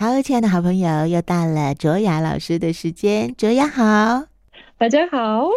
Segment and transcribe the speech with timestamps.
[0.00, 3.34] 好，亲爱的好朋友，又到了卓雅老师的时间。
[3.34, 4.26] 卓雅好，
[4.78, 5.48] 大家好。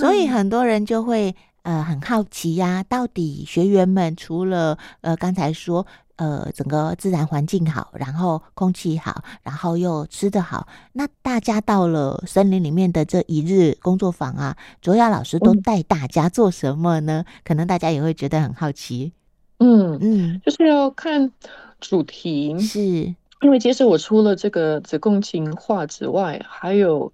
[0.00, 5.86] 所以很多人就会呃很好奇呀、啊，到底学员们除了呃刚才说
[6.16, 17.24] 呃整个自然环境好，然后空气好，然后又吃得好，那大家到了森林里面的这一日工作坊啊，卓雅老师都带大家做什么呢？
[17.24, 19.12] 嗯、可能大家也会觉得很好奇。
[19.58, 21.30] 嗯嗯，就是要看
[21.78, 23.14] 主题是。
[23.40, 27.12] 因为其实我除了这个子宫颈化之外，还有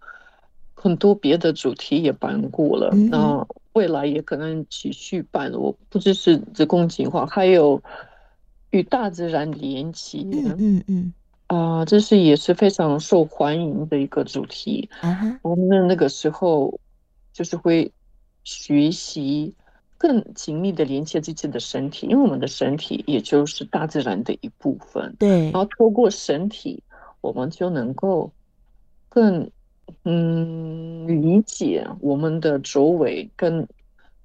[0.74, 2.90] 很多别的主题也办过了。
[3.10, 5.52] 那、嗯、未来也可能继续办。
[5.52, 7.82] 我不只是子宫颈化，还有
[8.70, 10.20] 与大自然连接。
[10.20, 11.14] 嗯嗯嗯。
[11.48, 14.88] 啊、呃，这是也是非常受欢迎的一个主题。
[15.42, 16.80] 我们那个时候
[17.32, 17.92] 就是会
[18.44, 19.54] 学习。
[20.04, 25.16] 更紧密的连接自己的身体，因为我们的身体也就是大自然的一部分。
[25.18, 26.82] 对，然后透过身体，
[27.22, 28.30] 我们就能够
[29.08, 29.50] 更
[30.02, 33.66] 嗯理解我们的周围，更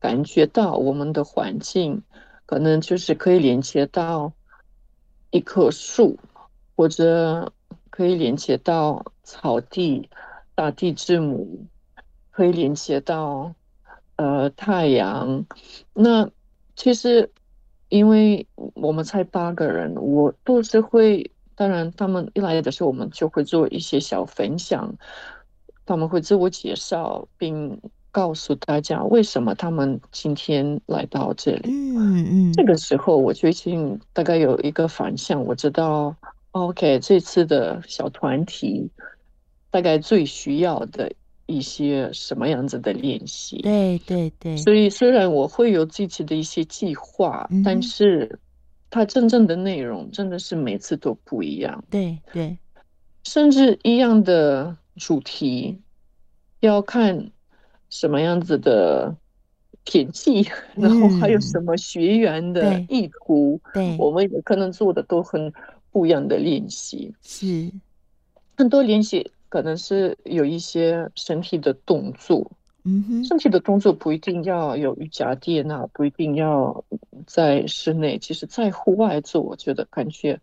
[0.01, 2.03] 感觉到我们的环境，
[2.45, 4.33] 可能就是可以连接到
[5.31, 6.19] 一棵树，
[6.75, 7.53] 或者
[7.89, 10.09] 可以连接到草地、
[10.55, 11.65] 大地之母，
[12.31, 13.55] 可以连接到。
[14.19, 15.45] 呃，太阳，
[15.93, 16.29] 那
[16.75, 17.31] 其实
[17.87, 24.93] 因为我们才八个人，我都是会，当然他们一来的时候，我们就会做一些小分享，
[25.85, 27.79] 他们会自我介绍，并
[28.11, 31.69] 告诉大家为什么他们今天来到这里。
[31.71, 36.13] 嗯嗯，这个时候我最近大概有一个反向，我知道
[36.51, 38.91] ，OK，这次的小团体
[39.71, 41.09] 大概最需要的。
[41.49, 43.57] 一些什么样子的练习？
[43.63, 48.39] 对对对，所以虽然我会有自己的一些计划，嗯、但是
[48.89, 51.83] 它真正的内容真的是每次都不一样。
[51.89, 52.57] 对对，
[53.23, 55.81] 甚至一样的主题，
[56.59, 57.31] 要看
[57.89, 59.15] 什么样子的
[59.83, 60.41] 天气，
[60.75, 65.51] 嗯、 然后还有什么学员的意图，对，我们也可能做的都很
[65.91, 67.13] 不一样的练习。
[67.21, 67.71] 是
[68.55, 69.31] 很多练习。
[69.49, 72.51] 可能是有一些身体的动作，
[72.85, 76.85] 嗯哼，身体的动作不一定要有瑜伽垫啊，不一定要
[77.25, 80.39] 在室内，其实在户外做，我觉得感觉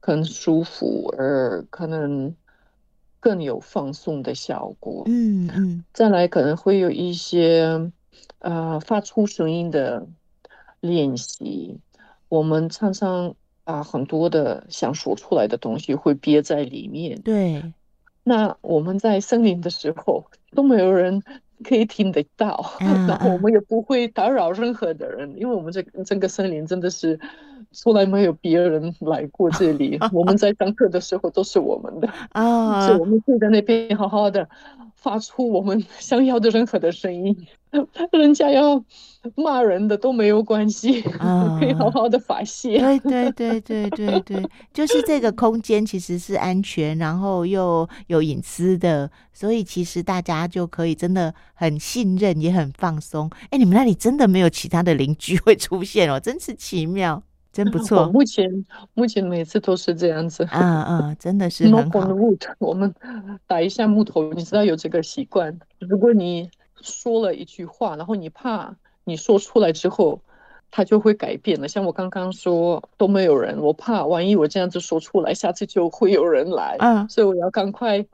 [0.00, 2.34] 更舒服，而可能
[3.20, 5.04] 更有放松的效果。
[5.06, 7.92] 嗯嗯，再来可能会有一些
[8.40, 10.06] 呃发出声音的
[10.80, 11.78] 练习，
[12.28, 13.34] 我们常常
[13.64, 17.72] 啊很多的想说出来的东西会憋在里面，对。
[18.22, 21.22] 那我们在森林的时候都没有人
[21.64, 27.18] 可以听得到，然后我们也不会打扰任何的人，因为我们这整个森林真的是
[27.72, 29.98] 从来没有别人来过这里。
[30.12, 34.48] 我们在上课的时候都是我们的 啊，所以我们可以在那边好好的
[34.94, 37.46] 发出我们 想要的任何的声音。
[38.12, 38.82] 人家要
[39.36, 42.78] 骂人的都没有关系啊，可以好好的发泄。
[42.78, 53.30] 对对对对对对，就是这个空间其实是安全，然后又有隐私的，所以其实大家就可以真的很信任，也很放松。
[53.50, 57.22] 哎，你们那里真的没有其他的邻居会出现哦，真是奇妙，
[57.52, 58.08] 真不错。
[58.10, 62.08] 目前目前每次都是这样子，嗯嗯，真的是很好。
[62.58, 62.92] 我们
[63.46, 65.58] 打一下木头，你知道有这个习惯。
[65.78, 66.48] 如果你
[66.82, 68.74] 说了一句话，然后你怕
[69.04, 70.20] 你说出来之后，
[70.70, 71.66] 他就会改变了。
[71.66, 78.04] 像我刚刚说都没有人，我怕万一我这样子说出来，下次就会有人来，嗯，所以我要赶快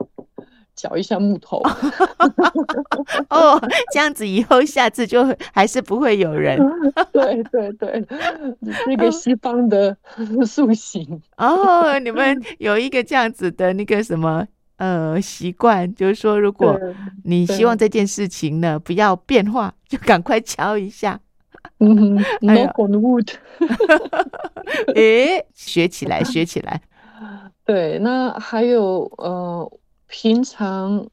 [0.75, 1.61] 搅一下木头。
[3.29, 3.59] 哦，
[3.93, 5.23] 这样子以后下次就
[5.53, 6.59] 还是不会有人。
[7.11, 8.05] 对对对，
[8.87, 9.95] 那个西方的
[10.45, 11.21] 塑形。
[11.37, 14.47] 哦，你们有一个这样子的那个什么？
[14.77, 16.79] 呃，习惯就是说，如果
[17.23, 21.19] 你希望这件事情呢不要变化，就赶快敲一下。
[21.79, 23.33] 嗯，Knock on wood。
[24.95, 26.81] 哎，学起来，学起来。
[27.65, 29.71] 对，那还有呃，
[30.07, 31.07] 平常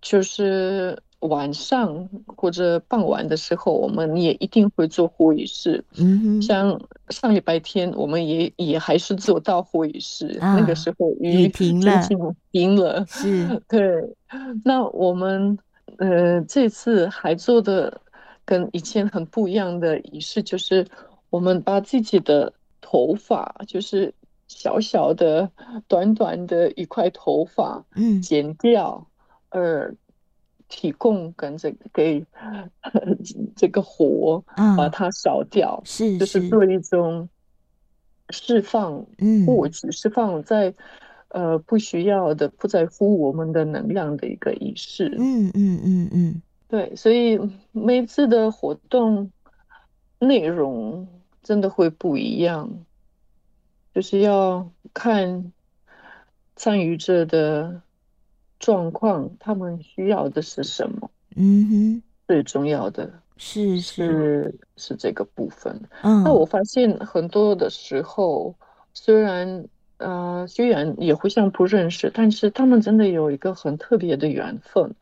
[0.00, 1.02] 就是。
[1.22, 5.84] 晚上或者傍晚的时候，我们也一定会做呼吸式。
[5.96, 6.80] 嗯哼，像
[7.10, 10.38] 上礼拜天，我们也也还是做到呼吸式。
[10.40, 12.02] 啊、那个时候雨停了，
[12.50, 13.04] 停了。
[13.06, 14.14] 是， 对。
[14.64, 15.56] 那我们
[15.98, 18.00] 呃这次还做的
[18.44, 20.86] 跟以前很不一样的仪式，就是
[21.30, 24.12] 我们把自己的头发，就是
[24.48, 25.48] 小小的、
[25.86, 29.06] 短短的一块头发，嗯，剪掉，
[29.50, 29.94] 而。
[30.74, 32.24] 提供跟这个给
[33.54, 37.28] 这个火，把它烧掉，嗯、是，是就是做一种
[38.30, 40.72] 释放，嗯，或者释放在
[41.28, 45.14] 呃不需要的、不在乎我们的能量的一个仪式。
[45.18, 46.42] 嗯嗯，嗯嗯。
[46.68, 47.38] 对，所以
[47.70, 49.30] 每次的活动
[50.18, 51.06] 内容
[51.42, 52.86] 真的会不一样，
[53.94, 55.52] 就是要看
[56.56, 57.82] 参与者的
[58.62, 61.10] 状况，他们需要的是什么。
[61.34, 63.10] 嗯哼，最重要的。
[63.36, 65.80] 是是是是这个部分。
[66.02, 68.54] 嗯，那我发现很多的时候，
[68.94, 69.66] 虽然
[69.96, 74.94] 呃虽然也互相不认识，但是他们真的有一个很特别的缘分，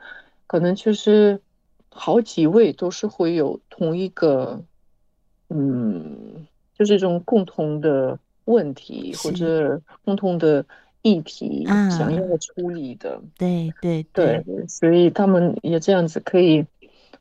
[0.46, 1.38] 可能就是
[1.90, 4.62] 好几位都是会有同一个，
[5.50, 6.46] 嗯，
[6.78, 10.64] 就是一种共同的问题或者共同的
[11.02, 13.16] 议题想要处理的。
[13.16, 16.66] 啊、对对对，对，所以他们也这样子可以。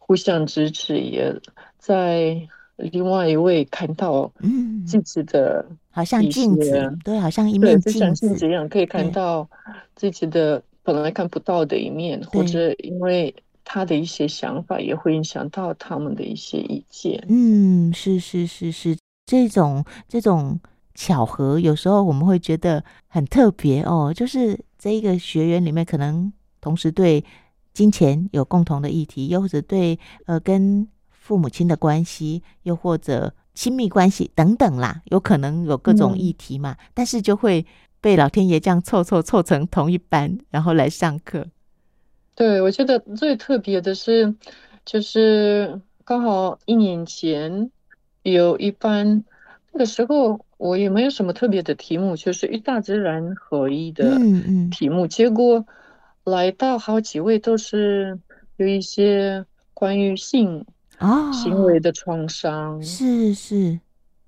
[0.01, 1.39] 互相支持，也
[1.77, 2.35] 在
[2.77, 4.33] 另外一位看到
[4.87, 9.47] 自己的、嗯，好像镜子，对，好像一面镜子，一样，可以看到
[9.95, 17.23] 自己的本来看不到的一面，对或者因为他的一些想法也会影响到他们的一些意见。
[17.27, 18.97] 嗯，是是是是，
[19.27, 20.59] 这种这种
[20.99, 24.13] 巧合，有时候我们会觉得很特别哦。
[24.13, 27.23] 就是这一个学员里面，可能同时对。
[27.71, 36.75] 金钱有共同的议题，又或者对呃跟父母亲的关系，又或者亲密关系等等啦，有可能有各种议题嘛。
[36.93, 37.65] 但是就会
[38.01, 41.45] 被老天爷这样凑凑凑成同一班，然后来上课。
[42.35, 44.35] 对，我觉得最特别的是，
[44.83, 47.69] 就是刚好一年前
[48.23, 49.23] 有一班，
[49.79, 54.17] 个时候我也没有什么特别的题目，就是与大自然合一的
[54.69, 55.65] 题目，嗯嗯、结果。
[56.25, 58.19] 来到好几位都是
[58.57, 59.43] 有一些
[59.73, 60.63] 关于性
[61.33, 62.77] 行为的创伤。
[62.77, 63.79] 哦，是是。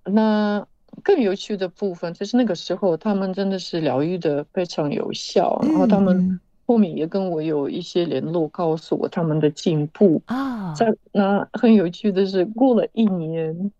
[0.05, 0.65] 那
[1.03, 10.73] 更有趣的部分就是那个时候他们真的是疗愈的非常有效，嗯、然后他们后面也跟我有一些联络，告诉我他们的进步啊。
[10.73, 13.71] 在那很有趣的是，过了一年，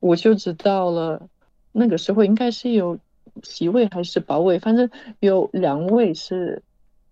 [0.00, 1.28] 我就知道了，
[1.72, 2.98] 那个时候应该是有
[3.42, 4.90] 几位还是八位，反正
[5.20, 6.62] 有两位是。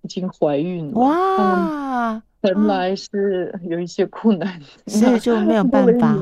[0.03, 2.23] 已经怀孕了哇！
[2.41, 6.17] 本来是有一些困难，所以就没有办法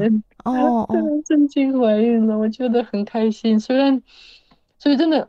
[0.44, 0.86] 哦。
[0.88, 3.60] 对，真经怀孕了，我觉得很开心。
[3.60, 4.00] 虽然，
[4.78, 5.28] 所以真的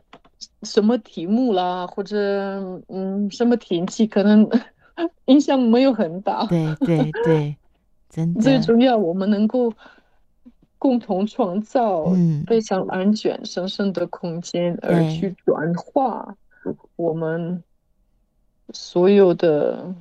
[0.62, 4.48] 什么题目啦，或者嗯，什么天气，可能
[5.26, 6.46] 影响没有很大。
[6.46, 7.56] 对对对，
[8.08, 8.40] 真的。
[8.40, 9.70] 最重要，我们能够
[10.86, 12.06] 共同创造
[12.46, 16.36] 非常安全、神圣的空间，而去转化
[16.94, 17.60] 我们。
[18.72, 19.94] 所有的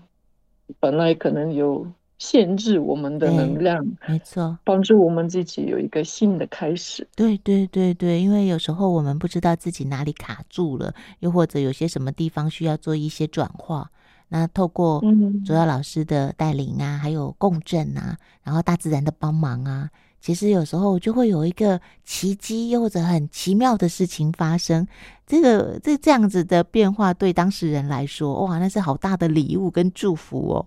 [0.79, 1.85] 本来可能有
[2.17, 7.07] 限制我们的能量，没错，帮助我们自己有一个新的开始。
[7.15, 13.91] 对对对对，因为有时候我们不知道自己哪里卡住了，又或者有些什么地方需要做一些转化。
[14.29, 14.99] 那透过
[15.45, 19.91] 主要老师的带领啊，还有共振啊，然后大自然的帮忙啊。
[20.25, 24.87] 其实有时候就会有一个奇迹，又或者很奇妙的事情发生。
[25.27, 30.65] 这个这这样子的变化，对当事人来说，哇，那是好大的礼物跟祝福哦。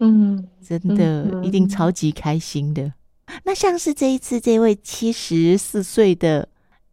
[0.00, 2.82] 嗯，真的，嗯、一定超级开心的。
[3.26, 6.48] 嗯、那像是这一次这位七十四岁的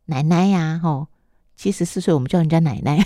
[0.05, 1.07] 奶奶呀，吼，
[1.55, 3.03] 七十四岁我们叫人家奶奶，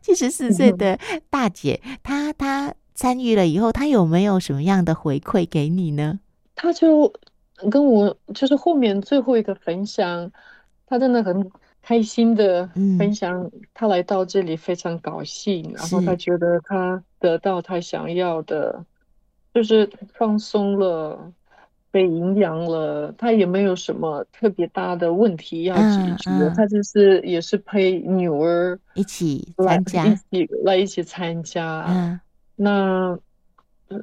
[0.00, 6.20] 七十四岁的大姐，嗯、她她参与了以后，她有没有什么样的回馈给你呢？
[6.54, 7.12] 她就。
[7.70, 10.30] 跟我就是后面最后一个分享，
[10.86, 11.50] 他真的很
[11.80, 12.66] 开心的
[12.98, 18.84] 分享，他来到这里非常高兴，嗯、然后他觉得他得到他想要的，
[19.54, 21.32] 是就是放松了，
[21.90, 26.48] 被营养了，他也没有什么特别大的问题要解决，嗯。
[26.48, 32.20] 嗯、他就是也是陪女儿一起参加，一起来一起参加，嗯、
[32.56, 33.18] 那。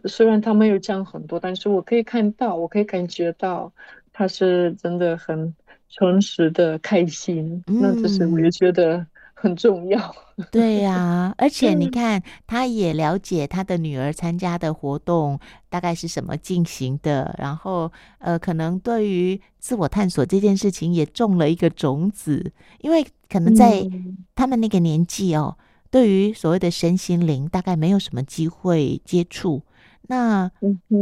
[0.05, 3.72] 虽然他没有讲很多，但是我可以看到，我可以感觉到，
[4.12, 5.53] 他是真的很
[5.89, 7.63] 诚实的开心。
[7.67, 10.15] 嗯、那这是我也觉得很重要。
[10.51, 23.86] 对呀、啊，而且你看，他也了解他的女儿参加的活动大概是什么进行的，然后呃，可能对于自我探索这件事情也种了一个种子，因为可能在
[24.34, 29.63] 他们那个年纪哦，嗯、对于所谓的身心灵，大概没有什么机会接触。
[30.09, 30.51] 那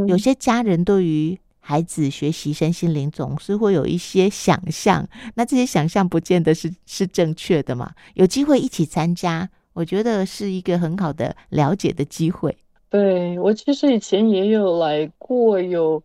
[0.07, 7.91] 有些家人对于孩子学习身心灵总是会有一些想象，那这些想象不见得是是正确的嘛？
[8.13, 12.57] 有机会一起参加，我觉得是一个很好的了解的机会。
[12.89, 16.01] 对，我其实以前也有来过，有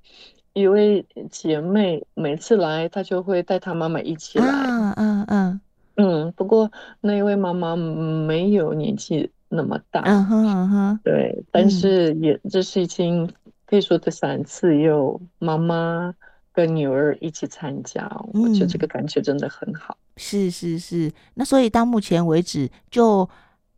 [0.53, 5.61] 一位姐妹每次来，她就会带她妈妈一起来，嗯嗯嗯，
[5.95, 13.31] 嗯，不过那一位妈妈没有年纪那么大，嗯哼嗯哼，对，但是也这是已经
[13.67, 16.15] 可以说第三次有妈妈
[16.53, 19.97] 跟女儿一起参加，嗯，我觉得这个感觉真的很好。
[20.17, 23.29] 是是是，那所以到目前为止就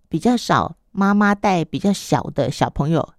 [0.09, 3.15] 比较少妈妈带比较小的小朋友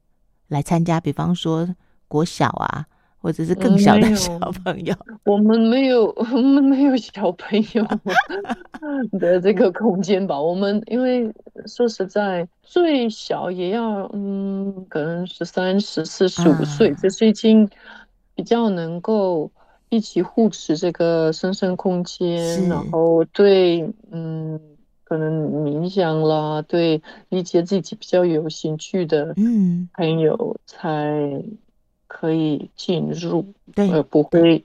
[0.47, 1.75] 来参加，比方说
[2.07, 2.87] 国小啊。
[3.25, 7.83] 或者是更小的小朋友，嗯、我们没有， 我们没有小朋友
[9.17, 10.39] 的这个空间吧？
[10.39, 11.27] 我们因为
[11.65, 17.67] 说实在，最小也要嗯，可能十三、十四、十五岁，就是已经
[18.35, 19.49] 比较能够
[19.89, 24.59] 一起护持这个生生空间，然后对嗯，
[25.03, 31.41] 可能冥想啦，对一些自己比较有兴趣的嗯朋友才。
[32.07, 34.63] 可以进入，对，而不会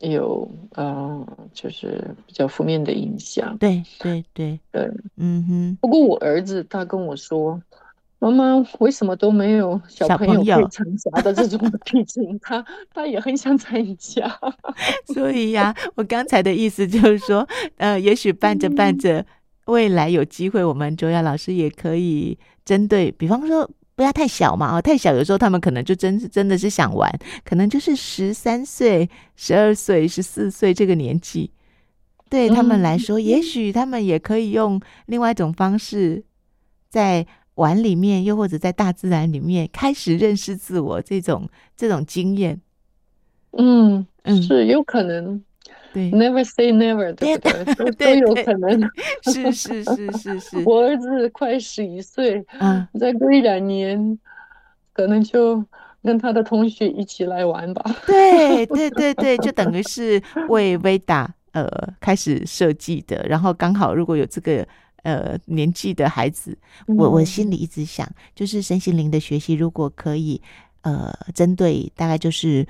[0.00, 3.56] 有呃，就是比较负面的影响。
[3.58, 5.78] 对对对对，嗯哼。
[5.80, 7.60] 不过我儿子他跟我说
[8.18, 14.38] ：“妈妈，为什么都没有小朋友可以参加的这种毕竟 他他也很想参加。
[15.14, 19.26] 所以呀、啊，我刚才的意思就是说，呃，也许办着办着，
[19.66, 23.68] 未来有机会，我们卓雅老师也可以针对，比方说。
[23.98, 27.12] 不要太小嘛，哦，太小有时候他们可能就真是真的是想玩，
[27.44, 31.50] 可能就是十三岁、十二岁、十四岁这个年纪，
[32.30, 36.22] 对他们来说，嗯，也许他们也可以用另外一种方式，
[36.88, 37.26] 在
[37.56, 42.60] 玩里面，又或者在大自然里面开始认识自我，这种这种经验，
[43.50, 45.42] 嗯嗯，是有可能。
[45.92, 47.74] 对，Never say never，对不对？
[47.74, 48.90] 都 都有可能。
[49.24, 50.58] 是是是是是。
[50.66, 54.18] 我儿子快十一岁，嗯，再过一两年，
[54.92, 55.64] 可能就
[56.02, 57.82] 跟他的同学一起来玩吧。
[58.06, 61.66] 对 对对对，就等于是为 Veda 呃
[62.00, 63.24] 开始设计的。
[63.28, 64.66] 然后刚好如果有这个
[65.04, 70.40] 呃年纪的孩子，我我心里一直想，就是身心灵的学习，如果可以
[70.82, 72.66] 呃针对大概就是。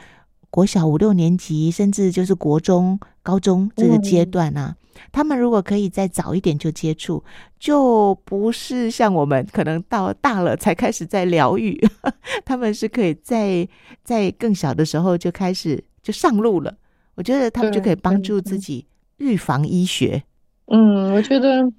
[0.51, 7.23] 国小五六年级，甚至就是国中、高中这个阶段啊，嗯，他们如果可以再早一点就接触，
[7.59, 11.79] 就不是像我们可能到大了才开始在疗愈，
[12.47, 13.69] 他们是可以在
[14.03, 16.75] 在更小的时候就开始就上路了。
[17.15, 18.87] 我觉得他们就可以帮助自己
[19.19, 20.23] 预防医学。
[20.67, 21.71] 嗯，我觉得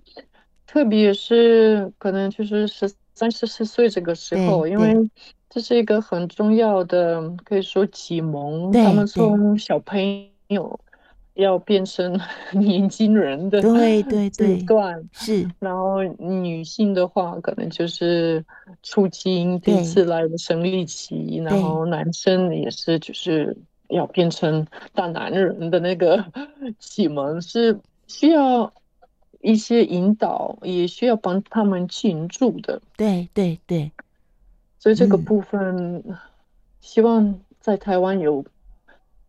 [0.68, 4.96] 特别是可能就是十三、十四岁这个时候，因为。
[5.50, 8.72] 这是一个很重要的，可以说启蒙。
[8.72, 10.80] 他们从小朋友
[11.34, 12.20] 要变成
[12.54, 15.50] 年轻人的对对 对段是。
[15.58, 18.46] 然后女性的话，可能就是
[18.84, 26.24] 初经第一次来的生理期，然后男生也是就是要变成大男人的那个
[26.78, 28.72] 启蒙，是需要
[29.42, 32.82] 一些引导，也需要帮他们进驻的。
[32.96, 33.92] 对对对。
[34.80, 36.18] 所以这个部分，嗯，
[36.80, 38.44] 希望在台湾有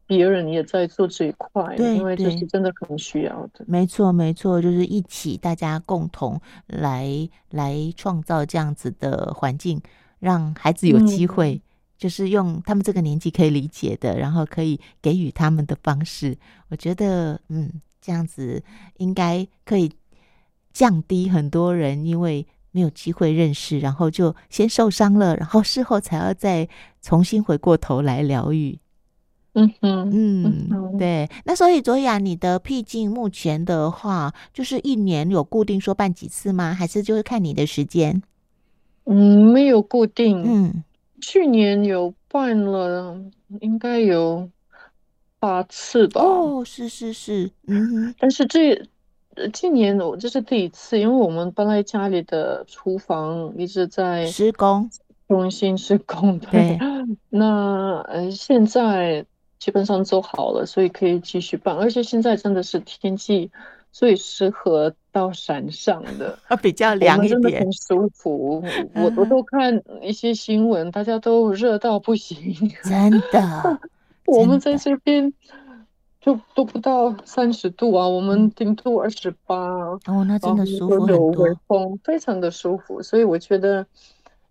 [0.07, 3.65] 别人也在做这一块，因为这是真的很需要的。
[3.67, 9.83] 没错，没错，就是一起大家共同来来创造这样子的环境，
[10.21, 11.61] 让孩子有机会，嗯，
[11.99, 16.39] 就是用他们这个年纪可以理解的，然后可以给予他们的方式。
[16.69, 17.69] 我觉得，嗯，
[18.01, 18.63] 这样子
[18.99, 19.91] 应该可以
[20.73, 22.47] 降低很多人因为。
[22.73, 26.69] 没有机会认识，然后就先受伤了，然后事后才要再
[27.03, 28.79] 重新回过头来疗愈。
[29.55, 31.29] 嗯哼，嗯，嗯对。
[31.45, 36.73] 那所以卓雅，你的僻静目前的话，就是一年有固定说办几次吗？
[36.73, 38.23] 还是就是看你的时间？
[39.07, 40.43] 嗯，没有固定。
[40.47, 40.85] 嗯，
[41.21, 43.21] 去年有办了，
[43.61, 44.49] 应该有
[45.41, 46.23] 八次吧。
[46.23, 48.81] 哦，是是是，嗯哼，但是这。
[49.53, 54.91] 今年我这是第一次，因为我们本来家里的厨房一直在施工，
[55.29, 56.39] 重新施工。
[56.39, 56.79] 对，
[57.29, 59.25] 那呃现在
[59.59, 61.77] 基本上做好了，所以可以继续办。
[61.77, 63.51] 而且现在真的是天气
[63.93, 68.63] 最适合到山上的， 比较凉一点，真的很舒服。
[68.95, 73.81] 我我都看一些新闻，大家都热到不行，真的。
[74.27, 75.33] 我们在这边。
[76.21, 79.57] 就都不到三十度啊，我们顶多二十八。
[79.57, 81.17] 哦，那真的舒服很多。
[81.17, 83.03] 有微风，非常的舒服。
[83.03, 83.87] 所以我觉得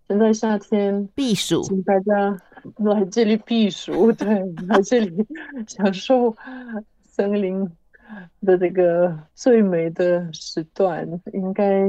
[0.08, 2.36] 现在夏天避暑，请大家
[2.76, 4.28] 来这里避暑，对，
[4.66, 5.24] 来这里
[5.68, 6.34] 享受
[7.04, 7.70] 森林
[8.40, 11.86] 的这个最美的时段，应该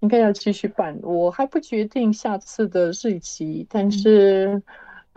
[0.00, 0.98] 应该要继续办。
[1.02, 4.54] 我还不决定下次的日期，但是。
[4.54, 4.62] 嗯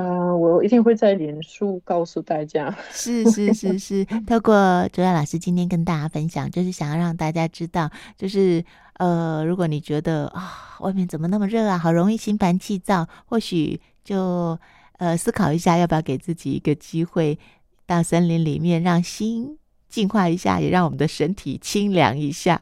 [0.04, 2.76] 呃，我一定会在脸书告诉大家。
[2.92, 4.54] 是是是是，透过
[4.92, 8.64] 卓雅老师今天跟大家分享，就是想要让大家知道，就是
[8.96, 14.60] 呃，如果你觉得啊，外面怎么那么热啊，好容易心烦气躁，或许就
[14.98, 17.40] 呃思考一下，要不要给自己一个机会，
[17.86, 19.58] 到森林里面，让心
[19.88, 22.62] 净化一下，也让我们的身体清凉一下。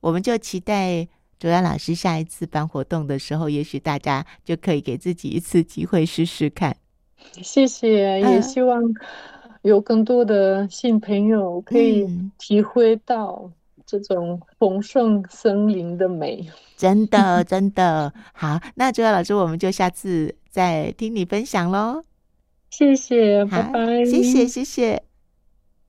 [0.00, 1.06] 我们就期待。
[1.38, 6.76] 卓雅老师下一次办活动的时候，也许大家就可以给自己一次机会试试看。
[7.42, 8.82] 谢谢，也希望
[9.62, 12.06] 有更多的新朋友可以
[12.38, 13.50] 体会到
[13.86, 16.44] 这种丰盛森林的美。
[16.46, 18.60] 嗯、真的， 真的好。
[18.74, 22.04] 那卓雅老师，我们就下次再听你分享喽。
[22.70, 24.04] 谢谢，拜拜。
[24.04, 25.07] 谢谢，谢谢。